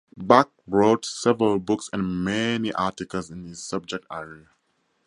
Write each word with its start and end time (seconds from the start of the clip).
Bakke 0.19 0.49
wrote 0.65 1.05
several 1.05 1.59
books 1.59 1.87
and 1.93 2.23
many 2.23 2.73
articles 2.73 3.29
in 3.29 3.43
his 3.45 3.61
subject 3.63 4.07
area. 4.11 4.47